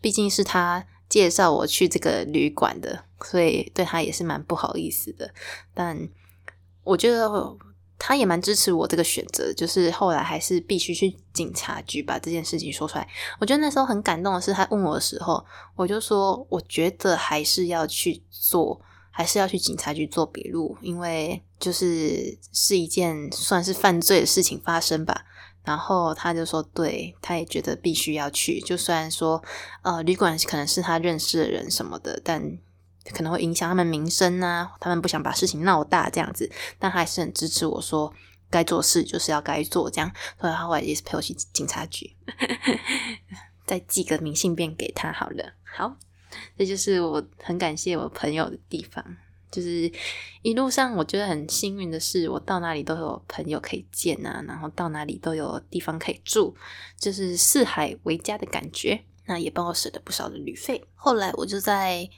[0.00, 5.34] 毕竟是他介绍我去这个旅馆的，所以对他也是蛮不好意思的。
[5.74, 6.08] 但
[6.84, 7.56] 我觉得。
[8.06, 13.08] 他也蛮支持我这个选择，就是后来还是必须去警察局把这件事情说出来。
[13.40, 15.42] 我觉得那时候很感动的是，他问我的时候，
[15.74, 18.78] 我就说我觉得还是要去做，
[19.10, 25.24] 还是要去警察局做笔录，因为就是是一件算是犯罪的事情发生吧。
[25.62, 29.42] 然后他就说，对，他也觉得必须要去，就虽然说
[29.80, 32.58] 呃旅馆可能是他认识的人什么的，但。
[33.12, 38.12] 可能会影响他们名声啊，他们不想把事情闹大这样子，但还是很支持我说
[38.50, 42.16] 该做事就是要该做这样，所以他后来也是陪我去警察局，
[43.66, 45.52] 再寄个明信片给他好了。
[45.64, 45.96] 好，
[46.56, 49.04] 这就是我很感谢我朋友的地方，
[49.50, 49.92] 就是
[50.42, 56.56] 一路上我觉得很幸运的是，我到哪里都有朋友可以见啊，然后到哪里都有地方可以住，
[56.98, 60.82] 就是四海为家的感觉，那也帮我省了不少的旅费。
[60.94, 62.08] 后来我就在。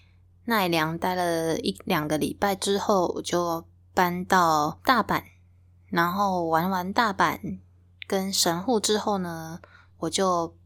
[0.47, 5.23] 奈良待了一两个礼拜之后，我就搬到大阪，
[5.89, 7.59] 然后玩完大阪
[8.07, 9.61] 跟神户之后呢，
[9.99, 10.57] 我就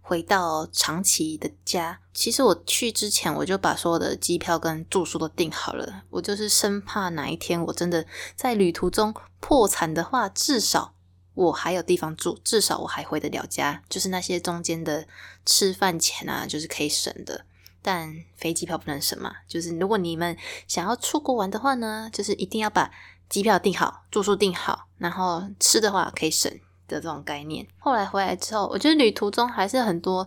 [0.00, 2.00] 回到长崎的家。
[2.12, 10.94] 其实我去之前，我就把所有的机票跟住宿都订好了，我就是生怕哪一天我真的在旅途中破产的话，至少
[11.34, 15.08] 我还有地方住，至少我还回得了家，就是那些中间的
[15.44, 17.44] 吃饭钱啊，就是可以省的。
[17.86, 20.34] 但飞机票不能省嘛，就是如果你们
[20.66, 22.90] 想要出国玩的话呢，就是一定要把
[23.28, 26.50] 机票订好、住宿订好，然后吃的话可以省
[26.88, 27.66] 的这种概念。
[27.78, 30.26] 后来回来之后，我觉得旅途中还是很多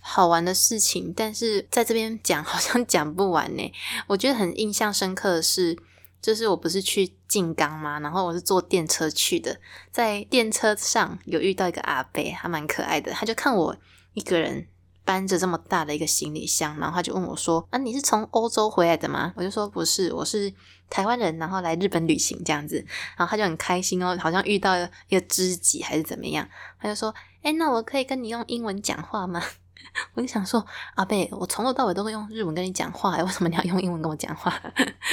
[0.00, 3.72] 好玩的事情，但是在这边讲好像讲不完呢。
[4.08, 5.78] 我觉得很印象深刻的是，
[6.20, 8.00] 就是我不是去静冈吗？
[8.00, 9.60] 然后我是坐电车去的，
[9.92, 13.76] 在电车上有遇到一个阿伯，还蛮可爱的，他就看我
[14.14, 14.66] 一个人。
[15.08, 20.52] 搬着这么大的一个行李箱，然后他就问我说：“啊，你是从欧洲回来的吗？”我就说：“不是，我是
[20.90, 22.76] 台湾人，然后来日本旅行这样子。”
[23.16, 26.46] 然后他就很开心哦，好像遇到一个知己还是怎么样。
[26.78, 29.42] 他就说：“哎，那我可以跟你用英文讲话吗？”
[30.12, 30.62] 我就想说
[30.96, 34.52] ：“阿贝，我从头到尾都会用日文跟你讲话，为什么你要用英文跟我讲话？”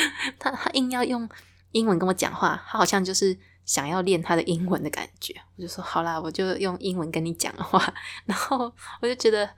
[0.38, 1.29] 他他硬要用
[1.71, 5.34] 英文跟我讲话，他好像就是想要练他的英文的感觉。
[5.55, 7.93] 我就说：“好啦，我就用英文跟你讲话。”
[8.27, 9.49] 然后我就觉得。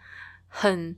[0.48, 0.96] 很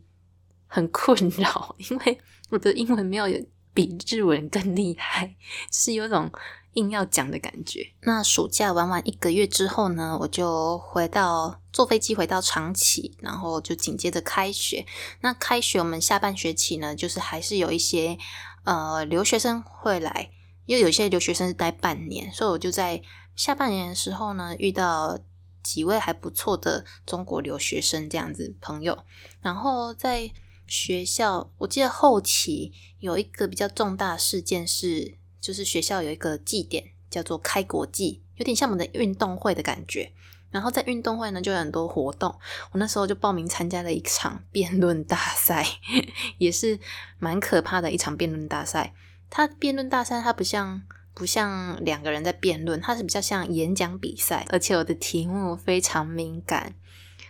[0.67, 3.25] 很困扰， 因为我的英文没有
[3.73, 5.35] 比日文更厉害，
[5.71, 6.31] 是有种
[6.73, 7.93] 硬要讲的感觉。
[8.01, 14.85] 那暑假玩完一个月之后呢，我就回到坐飞机回到长崎，然后就紧接着开学。
[15.21, 18.17] 那开学我们下半学期呢，就是还是有一些
[18.65, 20.31] 呃留学生会来，
[20.65, 23.01] 因为有些留学生是待半年，所以我就在
[23.35, 25.19] 下半年的时候呢遇到。
[25.63, 29.05] 几位还不错的中国留学生这样子朋友，
[29.41, 30.31] 然后在
[30.67, 40.11] 学校，我记得后期有一个比较重大事件是，就是学校有一个祭典叫做开国祭，有点像我们的运动会的感觉。
[40.51, 42.29] 然后在运动会呢，就有很多活动，
[42.71, 45.65] 我那时候就报名参加了一场辩论大赛，
[46.39, 46.79] 也是
[47.19, 48.93] 蛮可怕的一场辩论大赛。
[49.29, 50.81] 它辩论大赛它不像。
[51.13, 56.75] 不像两个人在辩论，它是比较像演讲比赛，而且我的题目非常敏感。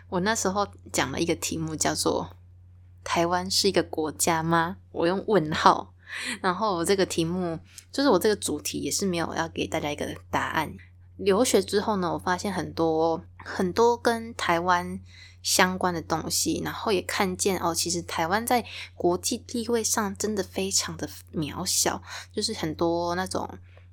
[0.09, 2.35] 我那时候讲了一个题目叫做
[3.03, 5.93] “台湾是一个国家吗？”我用问号。
[6.41, 7.59] 然后这个题目
[7.91, 10.73] 就是我这个主题也是没有要给大家一个答案。
[11.17, 14.99] 留学之后呢，我发现很多很多跟台湾
[15.43, 18.65] 相关的东西，然后也看见哦，其实台湾在
[18.95, 22.01] 国际地位上真的非常的渺小，
[22.31, 23.47] 就是很多那种。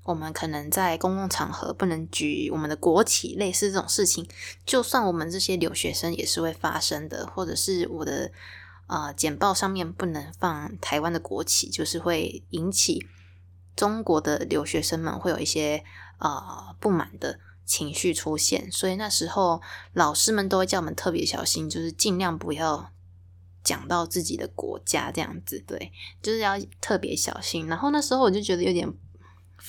[0.07, 4.25] 我们可能在公共场合不能举我们的国旗，类似这种事情，
[4.65, 8.31] 就算我们这些留学生也是会发生的，或者是我的
[8.87, 13.05] 呃简报上面不能放台湾的国旗，就是会引起
[13.75, 15.83] 中国的留学生们会有一些
[16.19, 19.61] 呃不满的情绪出现，所以那时候
[19.93, 22.93] 老师们都会叫我们特别小心，就是尽量不要
[23.65, 25.91] 讲到自己的国家这样子，对，
[26.23, 27.67] 就是要特别小心。
[27.67, 28.89] 然后那时候我就觉得有点。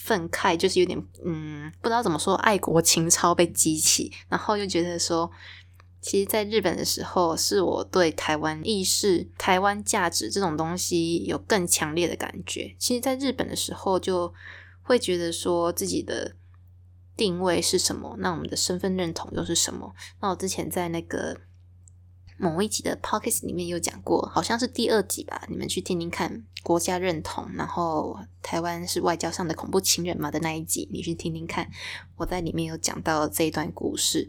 [0.04, 5.30] 愤慨就是有点，嗯，不知道怎么说，爱国情操被激起，然后又觉得说，
[6.00, 12.76] 其实在日本的时候，是我对台湾意识、台湾价值这种东西有更强烈的感觉。
[12.80, 14.34] 其实，在日本的时候，就
[14.84, 16.36] 会觉得说自己的
[17.16, 19.94] 定位是什么，那我们的身份认同又是什么？
[20.22, 21.38] 那我之前在那个。
[22.38, 26.44] 某一集的 podcast 里面有讲过，好像是第二集吧，你们去听听看。
[26.64, 31.70] 国家认同，然后台湾是外交上的恐怖情人嘛的那一集，你去听听看。
[32.18, 34.28] 我在里面有讲到这一段故事。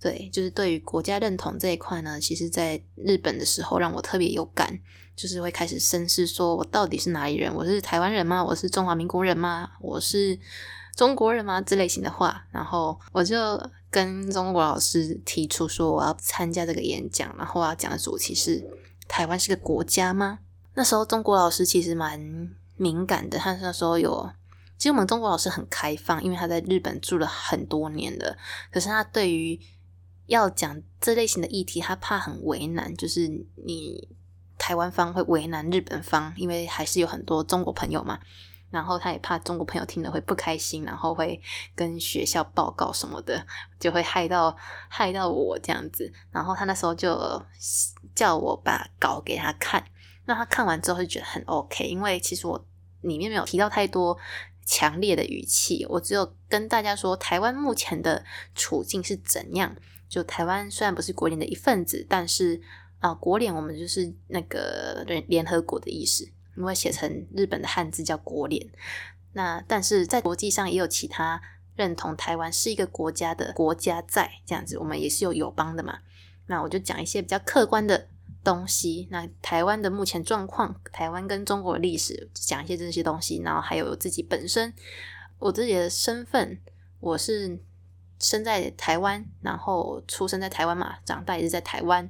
[0.00, 4.78] 对，就是对于国家认同这一块呢，其实在日本的时候让我特别有感，
[5.16, 7.52] 就是会开始深思，说我到底是哪里人？
[7.52, 8.44] 我是台湾人吗？
[8.44, 9.72] 我是中华民国人吗？
[9.80, 10.38] 我是
[10.94, 11.60] 中国人吗？
[11.60, 13.70] 这类型的话，然后我就。
[13.94, 18.60] 跟中国老师提出说我要参加这个演讲，然后我要讲的主题是
[19.06, 20.40] 台湾是个国家吗？
[20.74, 24.28] 那时候中国老师其实蛮敏感的，他那时候有，
[24.76, 28.36] 其实我们中国老师很开放，因为他在日本住了很多年了。
[28.72, 29.60] 可是他对于
[30.26, 33.28] 要讲这类型的议题，他怕很为难，就是
[33.64, 34.08] 你
[34.58, 38.18] 台湾方会为难日本方，因为还是有很多中国朋友嘛。
[38.74, 41.40] 然后他也怕中国朋友听了会不开心，然后会
[41.76, 43.46] 跟学校报告什么的，
[43.78, 44.54] 就会害到
[44.88, 46.12] 害到我这样子。
[46.32, 47.40] 然后他那时候就
[48.14, 49.84] 叫我把稿给他看，
[50.26, 52.66] 那他看完之后就觉得很 OK，因为其实我
[53.02, 54.18] 里面没有提到太多
[54.66, 58.24] 强烈的语气，我只有跟大家说台湾目前的
[58.56, 59.76] 处境是怎样。
[60.06, 62.60] 就台湾虽然不是国联的一份子，但是
[63.00, 66.28] 啊，国联我们就是那个联联合国的意思。
[66.56, 68.64] 因为写成日本的汉字叫国联，
[69.32, 71.42] 那但是在国际上也有其他
[71.74, 75.98] 认同台湾是一个国家的国家在这样子，我们也是有友邦的嘛。
[76.46, 78.06] 那我就讲一些比较客观的
[78.44, 79.08] 东西。
[79.10, 84.72] 那台湾的目前状况，台湾跟中国历史，讲一些这些东西，然后还有自己本身
[85.38, 86.60] 我自己的身份，
[87.00, 87.58] 我是
[88.20, 92.08] 生在台湾，然后出生在台湾嘛，长大也是在台湾，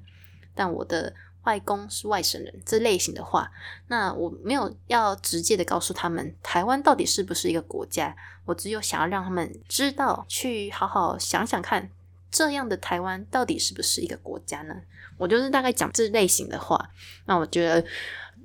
[0.55, 1.15] 但我的。
[1.45, 3.51] 外公是外省人这类型的话，
[3.89, 11.91] 那我没有要直接的告诉他们台湾到底是不是一个国家，我只有想要让他们知道，去好好想想看，
[12.31, 14.75] 这样的台湾到底是不是一个国家呢？
[15.17, 16.91] 我就是大概讲这类型的话，
[17.27, 17.85] 那我觉得，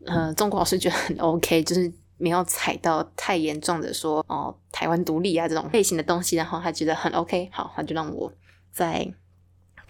[0.06, 8.32] 呃，中国老师觉得很 OK，就是没有踩到太严重的说哦，台湾独立啊这种类型的东西，然后他觉得很 OK，好，他就让我
[8.72, 9.14] 在。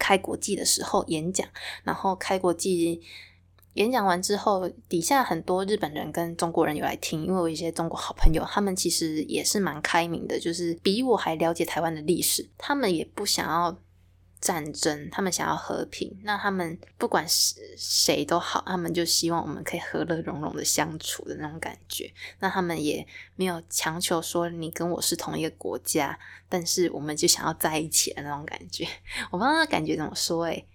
[0.00, 1.46] 开国际的时候演讲，
[1.84, 3.00] 然后开国际
[3.74, 13.78] 演讲完之后，底下很多日本人跟中国人有来听，因为我一些中国好朋友，他们其实也是蛮开明的，就是比我还了解台湾的历史，他们也不想要。
[14.40, 22.10] 战争，他们想要和平，那他们不管是谁都好，他们就希望我们可以和乐融融的相处的那种感觉。
[22.38, 26.18] 那他们也没有强求说你跟我是同一个国家，
[26.48, 28.88] 但是我们就想要在一起的那种感觉。
[29.30, 30.66] 我不知道那感觉怎么说，诶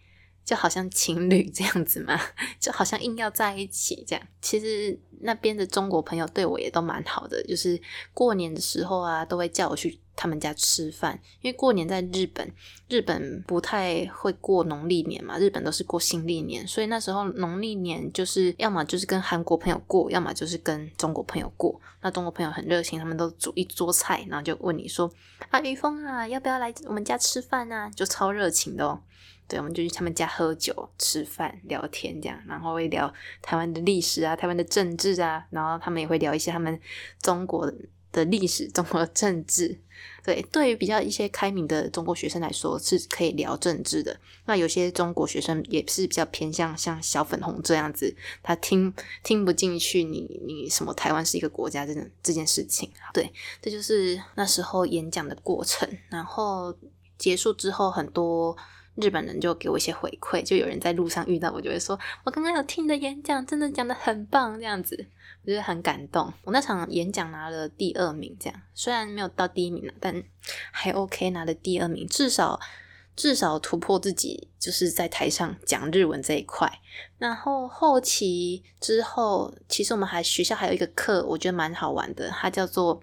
[0.43, 2.20] 就好像情侣这样子嘛，
[2.61, 4.28] 就好像硬要在一起这样。
[4.43, 7.82] 其实那边的中国朋友对我也都蛮好的，就是
[8.13, 9.99] 过年的时候啊，都会叫我去。
[10.16, 12.51] 他们家吃饭，因为过年在日本，
[12.88, 21.80] 日本不太会过农历年嘛，日本都是过新历年，所以那时候农历年就是要么就是跟韩国朋友过，要么就是跟中国朋友过。
[22.01, 25.11] 那中国朋友很热情，他们都煮一桌菜，然后就问你说
[25.49, 29.01] ：“啊，于峰啊，要不要来我们家吃饭啊？”就超热情的哦。
[29.47, 33.11] 对，我们就去他们家喝酒、吃饭、聊天这样，然后会聊
[33.43, 36.80] 台湾的历史啊、台湾的政治啊，然后他们也会聊一些他们
[37.22, 37.72] 中国
[38.16, 39.80] 的历史、中国政治。
[40.24, 44.20] 对，对于比较一些开明的中国学生来说，是可以聊政治的。
[44.45, 48.91] 那有些中国学生也是比较偏向像小粉红这样子，他听
[49.24, 52.89] 听不进去你你什么台湾是一个国家这种这件事情。
[53.13, 55.88] 对，这就是那时候演讲的过程。
[56.09, 56.76] 然后
[57.18, 58.55] 结束之后，很多。
[58.95, 65.05] 日本人就给我一些回馈，就有人在路上遇到我，就会说：“我刚刚有听你的演讲，真的讲的很棒。”这样子，
[65.46, 66.34] 就是很感动。
[66.43, 70.24] 我那场演讲拿了第二名，这样虽然没有到第一名了，但
[70.72, 72.60] 还 OK，拿了第二名，至少
[73.16, 76.80] 至少突破自己，就是在台上讲日文这一块。
[77.18, 83.02] 然后后期之后，其实我们还学校还有一个课，我觉得蛮好玩的，它叫做。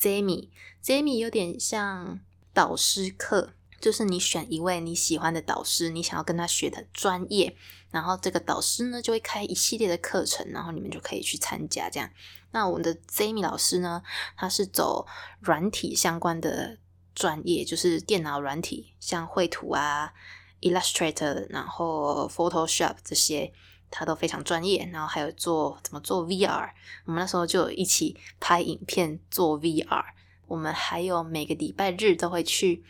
[0.00, 2.18] Jamie，Jamie 有点像
[2.52, 3.50] 导师课，
[3.82, 7.54] 就是你选一位你喜欢的导师，你想要跟他学的专业，
[7.90, 11.90] 然后这个导师呢就会开一系列的课程，然后你们就可以去参加。
[11.90, 12.08] 这样，
[12.52, 14.02] 那我们的 Jamie 老师呢，
[14.36, 15.06] 他是走
[15.40, 16.78] 软体相关的
[17.14, 20.14] 专业，就是电脑软体，像绘图啊、
[20.60, 23.52] Illustrator，然后 Photoshop 这些。
[23.94, 26.70] 他都非常专业，然后还有做怎么做 VR，
[27.04, 30.02] 我们那时候就一起拍影片做 VR。
[30.46, 32.82] 我们还有每个礼拜日都会去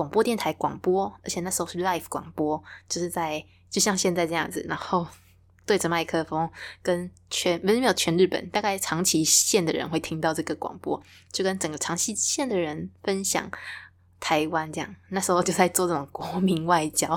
[0.00, 5.06] 广播电台广播，而且那时候是 live 广播，就是在就像现在这样子，然后
[5.66, 6.48] 对着麦克风
[6.80, 13.50] 跟全没有没有全日本，大概长崎县的人会听到这个广播，就跟整个长崎县的人分享。
[14.18, 17.08] 台湾这样，那时候就在做这种国民外交，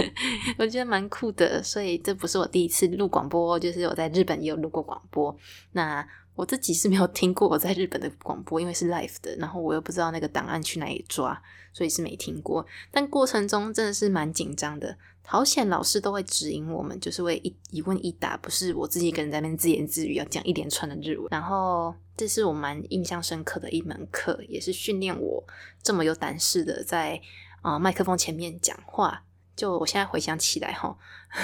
[0.58, 1.62] 我觉得蛮酷的。
[1.62, 5.34] 所以这不是我第一次录广播，就是我在日本也有录过广播。
[5.72, 11.40] 那我自己是没有听过我在日本的广播，因为是 live 的，然后我又不知道那个档案去哪里抓，
[11.72, 12.64] 所以是没听过。
[12.90, 14.96] 但过程中真的是蛮紧张的。
[15.24, 21.28] 好险，老师都会指引我们，就是会一一问一答，不是我自己一个人在那边自言自语要讲一连串的日文。
[21.30, 25.42] 然后这是我蛮印象深刻的一门课，也是训练我
[25.82, 27.20] 这么有胆识的在
[27.62, 29.24] 啊麦克风前面讲话。
[29.54, 30.96] 就我现在回想起来哈，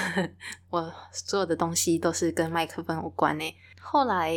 [0.71, 3.55] 我所有的东西都是跟麦克风有关诶。
[3.79, 4.35] 后来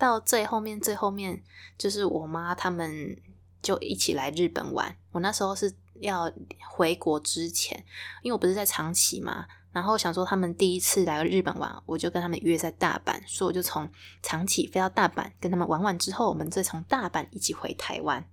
[0.00, 1.40] 到最后面最后面，
[1.78, 3.16] 就是我妈他们
[3.62, 4.96] 就一起来日本玩。
[5.12, 5.72] 我那时候是。
[6.00, 6.32] 要
[6.66, 7.76] 回国之前，
[8.22, 13.86] 因为我不是在长崎嘛，然后想说他们第一次来日本玩，我就跟他们约在大阪，所以我就从
[14.22, 18.26] 长崎飞到大阪，跟他们玩完之后，我们再从大阪一起回台湾。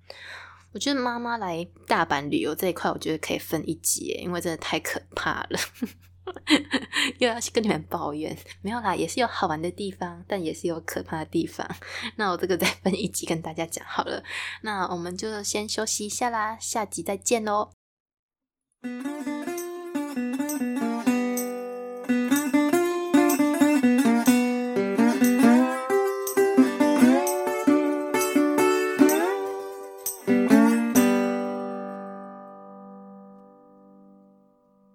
[0.71, 5.59] 我觉得妈妈来大阪旅游这一块，我觉得可以分一集，因为真的太可怕了。
[7.19, 11.67] 又要去跟你们抱怨，没有啦，也是有好玩的地方，但也是有可怕的地方。
[12.17, 14.23] 那我这个再分一集跟大家讲好了。
[14.61, 17.71] 那我们就先休息一下啦，下集再见喽。